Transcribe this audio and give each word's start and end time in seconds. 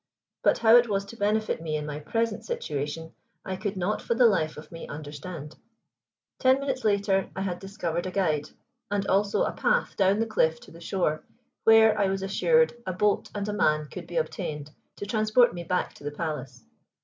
But 0.41 0.57
how 0.57 0.77
it 0.77 0.89
was 0.89 1.05
to 1.05 1.15
benefit 1.15 1.61
me 1.61 1.75
in 1.75 1.85
my 1.85 1.99
present 1.99 2.43
situation 2.43 3.13
I 3.45 3.55
could 3.55 3.77
not 3.77 4.01
for 4.01 4.15
the 4.15 4.25
life 4.25 4.57
of 4.57 4.71
me 4.71 4.87
understand. 4.87 5.55
Ten 6.39 6.59
minutes 6.59 6.83
later 6.83 7.29
I 7.35 7.41
had 7.41 7.59
discovered 7.59 8.07
a 8.07 8.11
guide, 8.11 8.49
and 8.89 9.05
also 9.05 9.43
a 9.43 9.51
path 9.51 9.95
down 9.95 10.19
the 10.19 10.25
cliff 10.25 10.59
to 10.61 10.71
the 10.71 10.81
shore, 10.81 11.23
where, 11.65 11.95
I 11.99 12.07
was 12.07 12.23
assured, 12.23 12.73
a 12.87 12.93
boat 12.93 13.29
and 13.35 13.47
a 13.47 13.53
man 13.53 13.89
could 13.89 14.07
be 14.07 14.17
obtained 14.17 14.71
to 14.95 15.05
transport 15.05 15.53
me 15.53 15.63
to 15.65 16.03
the 16.03 16.09
palace. 16.09 16.63